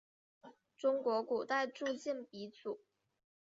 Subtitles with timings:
[0.79, 2.81] 中国古代铸剑鼻祖。